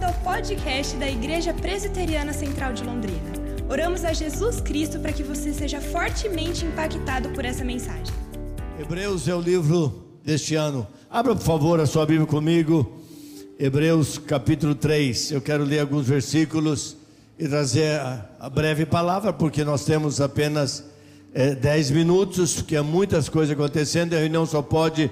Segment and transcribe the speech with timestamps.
[0.00, 3.32] bem-vindo ao podcast da Igreja Presbiteriana Central de Londrina.
[3.68, 8.14] Oramos a Jesus Cristo para que você seja fortemente impactado por essa mensagem.
[8.78, 10.86] Hebreus é o livro deste ano.
[11.10, 13.00] Abra, por favor, a sua Bíblia comigo.
[13.58, 15.32] Hebreus capítulo 3.
[15.32, 16.96] Eu quero ler alguns versículos
[17.38, 18.00] e trazer
[18.38, 20.84] a, breve palavra, porque nós temos apenas
[21.34, 25.10] é, 10 minutos, porque há muitas coisas acontecendo e a reunião só pode,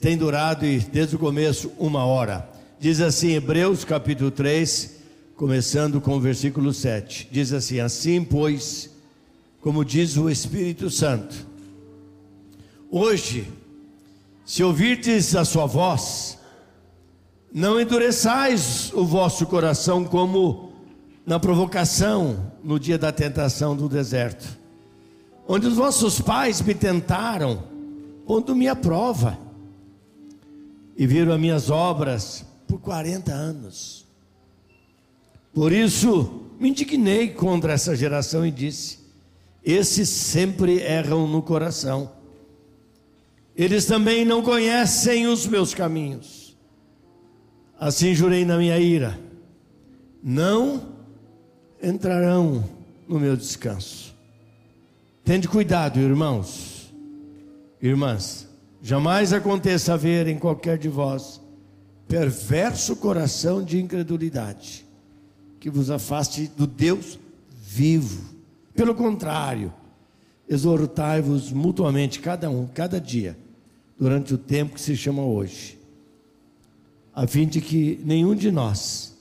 [0.00, 2.59] tem durado e desde o começo uma hora.
[2.80, 4.96] Diz assim, Hebreus capítulo 3,
[5.36, 7.28] começando com o versículo 7.
[7.30, 8.88] Diz assim: Assim, pois,
[9.60, 11.46] como diz o Espírito Santo,
[12.90, 13.46] hoje,
[14.46, 16.38] se ouvirdes a sua voz,
[17.52, 20.72] não endureçais o vosso coração como
[21.26, 24.58] na provocação no dia da tentação do deserto,
[25.46, 27.62] onde os vossos pais me tentaram,
[28.26, 29.38] pondo-me à prova,
[30.96, 32.48] e viram as minhas obras
[32.80, 34.06] por 40 anos.
[35.52, 38.98] Por isso, me indignei contra essa geração e disse:
[39.62, 42.12] esses sempre erram no coração.
[43.54, 46.56] Eles também não conhecem os meus caminhos.
[47.78, 49.18] Assim jurei na minha ira:
[50.22, 50.94] não
[51.82, 52.64] entrarão
[53.06, 54.14] no meu descanso.
[55.24, 56.92] Tende cuidado, irmãos,
[57.80, 58.48] irmãs,
[58.80, 61.40] jamais aconteça haver em qualquer de vós
[62.10, 64.84] perverso coração de incredulidade,
[65.60, 67.20] que vos afaste do Deus
[67.62, 68.20] vivo.
[68.74, 69.72] Pelo contrário,
[70.48, 73.38] exortai-vos mutuamente, cada um, cada dia,
[73.96, 75.78] durante o tempo que se chama hoje,
[77.14, 79.14] a fim de que nenhum de nós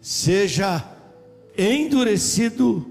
[0.00, 0.88] seja
[1.58, 2.86] endurecido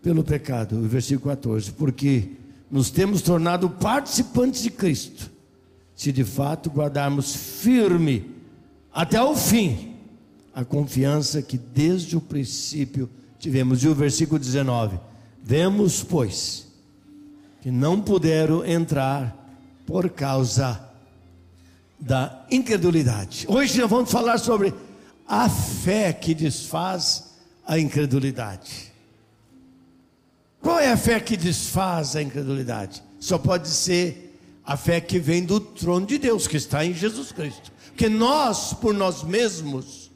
[0.00, 0.80] pelo pecado.
[0.88, 2.30] Versículo 14, porque
[2.70, 5.30] nos temos tornado participantes de Cristo,
[5.94, 8.31] se de fato guardarmos firme
[8.92, 9.92] até o fim
[10.54, 13.82] a confiança que desde o princípio tivemos.
[13.82, 14.98] E o versículo 19:
[15.42, 16.66] Vemos, pois,
[17.60, 19.36] que não puderam entrar
[19.86, 20.80] por causa
[21.98, 23.46] da incredulidade.
[23.48, 24.74] Hoje nós vamos falar sobre
[25.26, 27.32] a fé que desfaz
[27.66, 28.92] a incredulidade.
[30.60, 33.02] Qual é a fé que desfaz a incredulidade?
[33.18, 34.31] Só pode ser
[34.64, 37.72] a fé que vem do trono de Deus, que está em Jesus Cristo.
[37.88, 40.10] Porque nós, por nós mesmos,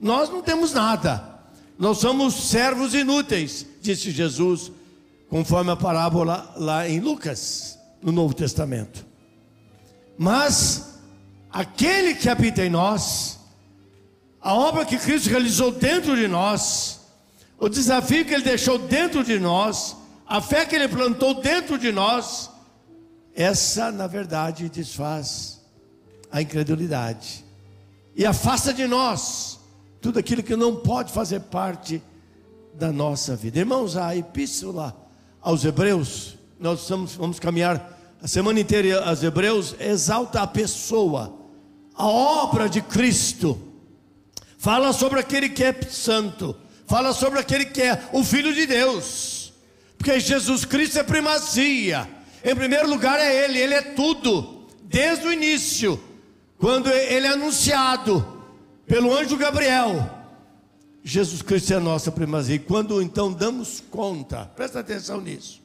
[0.00, 1.40] nós não temos nada.
[1.78, 4.70] Nós somos servos inúteis, disse Jesus,
[5.28, 9.06] conforme a parábola lá em Lucas, no Novo Testamento.
[10.18, 10.98] Mas
[11.50, 13.38] aquele que habita em nós,
[14.40, 17.00] a obra que Cristo realizou dentro de nós,
[17.58, 21.90] o desafio que ele deixou dentro de nós, a fé que ele plantou dentro de
[21.90, 22.49] nós,
[23.40, 25.62] essa na verdade desfaz
[26.30, 27.42] a incredulidade
[28.14, 29.58] e afasta de nós
[29.98, 32.02] tudo aquilo que não pode fazer parte
[32.74, 33.58] da nossa vida.
[33.58, 34.94] Irmãos, a epístola
[35.40, 41.34] aos Hebreus, nós vamos, vamos caminhar a semana inteira aos Hebreus, exalta a pessoa,
[41.94, 43.58] a obra de Cristo,
[44.58, 46.54] fala sobre aquele que é santo,
[46.86, 49.54] fala sobre aquele que é o Filho de Deus,
[49.96, 52.06] porque Jesus Cristo é primazia,
[52.44, 56.00] em primeiro lugar é Ele, Ele é tudo, desde o início
[56.60, 58.44] quando ele é anunciado
[58.86, 60.10] pelo anjo Gabriel,
[61.02, 62.56] Jesus Cristo é a nossa primazia.
[62.56, 65.62] E quando então damos conta, presta atenção nisso,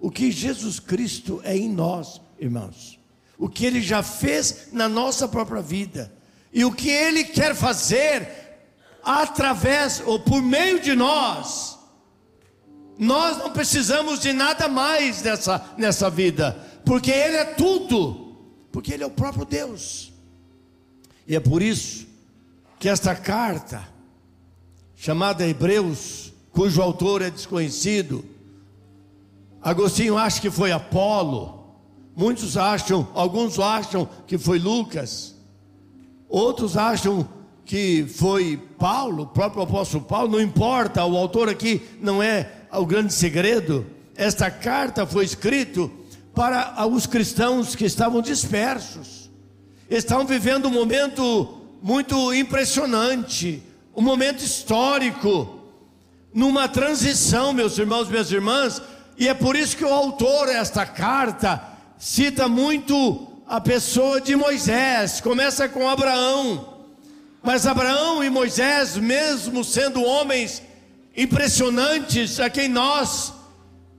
[0.00, 2.98] o que Jesus Cristo é em nós, irmãos,
[3.36, 6.10] o que ele já fez na nossa própria vida,
[6.50, 8.26] e o que ele quer fazer
[9.04, 11.78] através ou por meio de nós,
[13.02, 18.36] nós não precisamos de nada mais nessa, nessa vida, porque Ele é tudo,
[18.70, 20.12] porque Ele é o próprio Deus.
[21.26, 22.06] E é por isso
[22.78, 23.82] que esta carta,
[24.94, 28.24] chamada Hebreus, cujo autor é desconhecido,
[29.60, 31.74] Agostinho acha que foi Apolo,
[32.14, 35.34] muitos acham, alguns acham que foi Lucas,
[36.28, 37.28] outros acham
[37.64, 42.86] que foi Paulo, o próprio apóstolo Paulo, não importa, o autor aqui não é o
[42.86, 43.86] grande segredo.
[44.16, 45.90] Esta carta foi escrita
[46.34, 49.22] para os cristãos que estavam dispersos
[49.96, 53.62] estão vivendo um momento muito impressionante,
[53.94, 55.60] um momento histórico,
[56.32, 58.80] numa transição, meus irmãos, minhas irmãs,
[59.18, 61.62] e é por isso que o autor desta carta
[61.98, 66.72] cita muito a pessoa de Moisés, começa com Abraão.
[67.42, 70.62] Mas Abraão e Moisés, mesmo sendo homens
[71.16, 73.32] impressionantes, a quem nós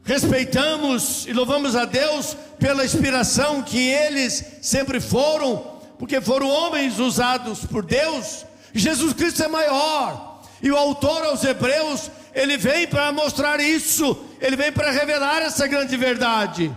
[0.03, 7.65] respeitamos e louvamos a Deus pela inspiração que eles sempre foram, porque foram homens usados
[7.65, 10.41] por Deus, Jesus Cristo é maior.
[10.61, 15.67] E o autor aos Hebreus, ele vem para mostrar isso, ele vem para revelar essa
[15.67, 16.75] grande verdade.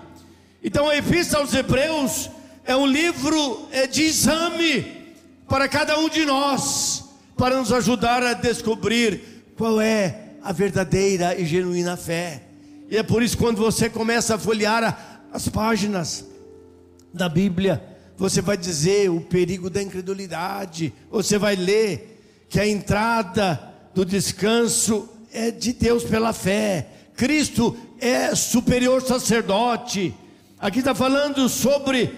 [0.63, 2.29] Então a Epístola aos Hebreus
[2.65, 5.15] é um livro é, de exame
[5.49, 7.05] para cada um de nós,
[7.37, 12.41] para nos ajudar a descobrir qual é a verdadeira e genuína fé.
[12.89, 16.25] E é por isso quando você começa a folhear as páginas
[17.13, 17.83] da Bíblia,
[18.17, 23.61] você vai dizer o perigo da incredulidade, você vai ler que a entrada
[23.93, 26.91] do descanso é de Deus pela fé.
[27.17, 30.15] Cristo é superior sacerdote.
[30.61, 32.15] Aqui está falando sobre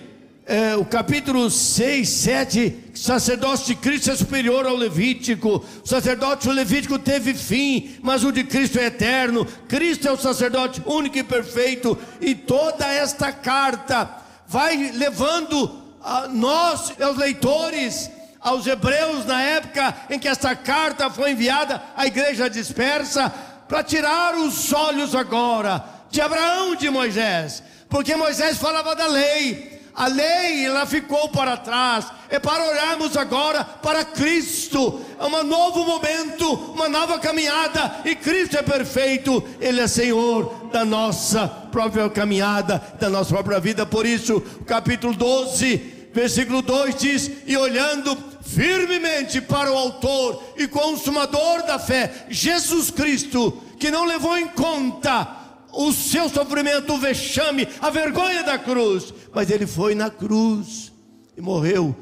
[0.49, 5.63] é, o capítulo 6, 7, sacerdócio de Cristo é superior ao Levítico.
[5.85, 9.47] O sacerdócio levítico teve fim, mas o de Cristo é eterno.
[9.69, 11.99] Cristo é o sacerdote único e perfeito.
[12.19, 14.11] E toda esta carta
[14.47, 18.11] vai levando a nós, aos leitores,
[18.41, 23.29] aos hebreus, na época em que esta carta foi enviada à igreja dispersa,
[23.69, 30.07] para tirar os olhos agora de Abraão de Moisés, porque Moisés falava da lei a
[30.07, 32.07] lei ela ficou para trás.
[32.31, 35.01] É para olharmos agora para Cristo.
[35.19, 38.03] É um novo momento, uma nova caminhada.
[38.05, 39.43] E Cristo é perfeito.
[39.61, 43.85] Ele é Senhor da nossa própria caminhada, da nossa própria vida.
[43.85, 48.17] Por isso, capítulo 12, versículo 2 diz: E olhando
[48.47, 55.38] firmemente para o Autor e Consumador da fé, Jesus Cristo, que não levou em conta
[55.73, 60.93] o seu sofrimento, o vexame, a vergonha da cruz, mas ele foi na cruz
[61.37, 61.95] e morreu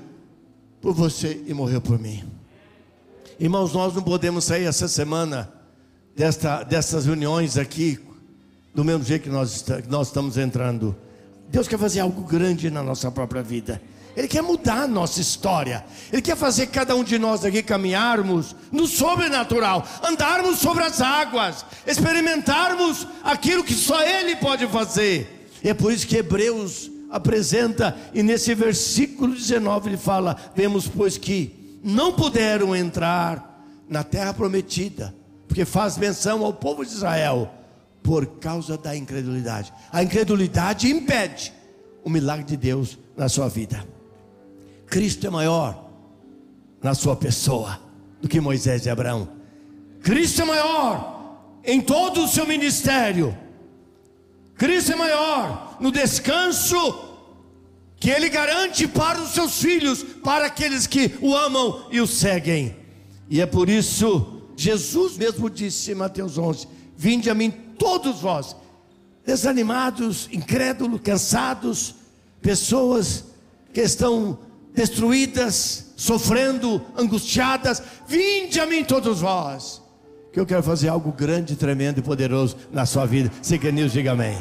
[0.81, 2.25] por você e morreu por mim.
[3.39, 5.53] Irmãos, nós não podemos sair essa semana
[6.15, 7.99] desta, dessas reuniões aqui
[8.75, 10.95] do mesmo jeito que nós, que nós estamos entrando.
[11.49, 13.81] Deus quer fazer algo grande na nossa própria vida.
[14.17, 15.85] Ele quer mudar a nossa história.
[16.11, 21.67] Ele quer fazer cada um de nós aqui caminharmos no sobrenatural, andarmos sobre as águas,
[21.87, 25.51] experimentarmos aquilo que só Ele pode fazer.
[25.63, 31.19] E é por isso que Hebreus apresenta, e nesse versículo 19 ele fala: Vemos, pois,
[31.19, 35.15] que não puderam entrar na terra prometida,
[35.47, 37.51] porque faz menção ao povo de Israel,
[38.03, 39.73] por causa da incredulidade.
[39.93, 41.53] A incredulidade impede
[42.03, 43.96] o milagre de Deus na sua vida.
[44.87, 45.91] Cristo é maior
[46.83, 47.81] na sua pessoa
[48.21, 49.29] do que Moisés e Abraão.
[50.03, 53.37] Cristo é maior em todo o seu ministério.
[54.55, 56.77] Cristo é maior no descanso
[57.99, 62.77] que ele garante para os seus filhos, para aqueles que o amam e o seguem.
[63.29, 66.67] E é por isso Jesus mesmo disse em Mateus 11:
[66.97, 68.57] Vinde a mim todos vós,
[69.25, 71.95] desanimados, incrédulos, cansados,
[72.41, 73.25] pessoas
[73.75, 74.39] que estão
[74.77, 79.83] destruídas, sofrendo, angustiadas, vinde a mim todos vós,
[80.31, 83.33] que eu quero fazer algo grande, tremendo e poderoso na sua vida.
[83.41, 84.37] Se quer Deus, diga amém.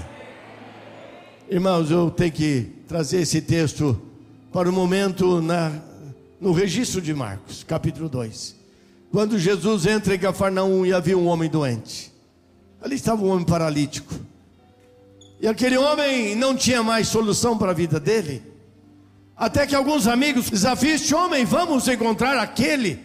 [1.50, 4.00] Irmãos, eu tenho que trazer esse texto
[4.52, 5.72] para o momento na,
[6.40, 8.56] no registro de Marcos, capítulo 2.
[9.12, 12.12] Quando Jesus entra em Cafarnaum e havia um homem doente.
[12.82, 14.14] Ali estava um homem paralítico.
[15.40, 18.55] E aquele homem não tinha mais solução para a vida dele.
[19.38, 23.00] Até que alguns amigos desafiam este homem, vamos encontrar aquele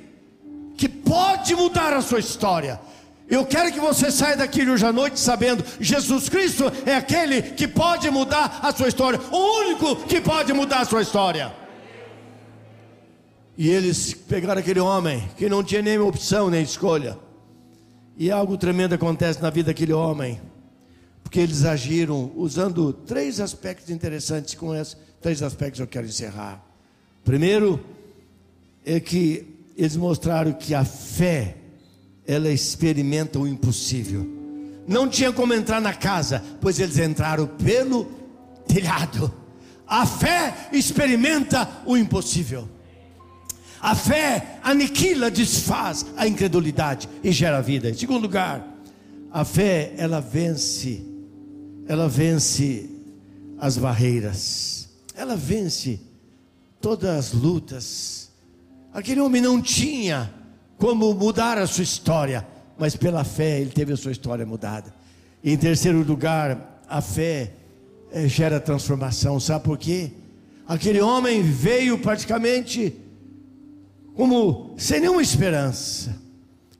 [0.76, 2.81] que pode mudar a sua história.
[3.28, 7.66] Eu quero que você saia daqui hoje à noite sabendo: Jesus Cristo é aquele que
[7.66, 11.52] pode mudar a sua história, o único que pode mudar a sua história.
[13.59, 17.19] E eles pegaram aquele homem que não tinha nem opção nem escolha.
[18.16, 20.40] E algo tremendo acontece na vida daquele homem,
[21.31, 26.61] porque eles agiram usando três aspectos interessantes com essa três aspectos eu quero encerrar.
[27.25, 27.79] Primeiro
[28.85, 29.47] é que
[29.77, 31.57] eles mostraram que a fé
[32.27, 34.27] ela experimenta o impossível.
[34.89, 38.11] Não tinha como entrar na casa, pois eles entraram pelo
[38.67, 39.33] telhado.
[39.87, 42.69] A fé experimenta o impossível.
[43.81, 47.89] A fé aniquila, desfaz a incredulidade e gera vida.
[47.89, 48.67] Em segundo lugar,
[49.31, 51.10] a fé ela vence,
[51.87, 52.89] ela vence
[53.59, 54.81] as barreiras
[55.21, 56.01] ela vence
[56.81, 58.31] todas as lutas.
[58.93, 60.33] Aquele homem não tinha
[60.79, 62.47] como mudar a sua história,
[62.79, 64.95] mas pela fé ele teve a sua história mudada.
[65.45, 67.53] E em terceiro lugar, a fé
[68.11, 70.11] é, gera transformação, sabe por quê?
[70.67, 72.97] Aquele homem veio praticamente
[74.15, 76.17] como sem nenhuma esperança,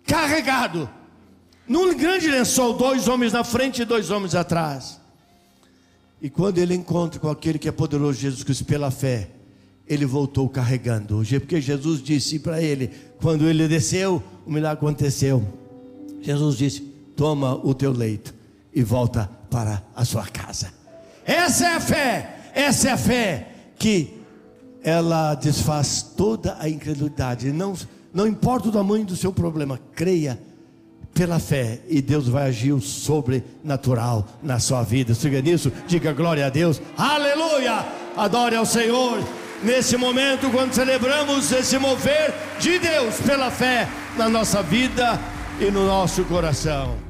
[0.05, 0.89] carregado,
[1.71, 5.01] num grande lençol, dois homens na frente e dois homens atrás.
[6.21, 9.31] E quando ele encontra com aquele que é poderoso, Jesus Cristo, pela fé,
[9.87, 11.23] ele voltou carregando.
[11.39, 15.47] Porque Jesus disse para ele, quando ele desceu, o milagre aconteceu.
[16.21, 16.81] Jesus disse:
[17.15, 18.35] Toma o teu leito
[18.75, 20.75] e volta para a sua casa.
[21.25, 23.49] Essa é a fé, essa é a fé
[23.79, 24.15] que
[24.83, 27.53] ela desfaz toda a incredulidade.
[27.53, 27.75] Não,
[28.13, 30.50] não importa o tamanho do seu problema, creia
[31.15, 35.15] pela fé e Deus vai agir o sobrenatural na sua vida.
[35.15, 37.85] Siga nisso, diga glória a Deus, aleluia,
[38.17, 39.19] adore ao Senhor.
[39.63, 43.87] Nesse momento, quando celebramos esse mover de Deus pela fé
[44.17, 45.21] na nossa vida
[45.61, 47.10] e no nosso coração.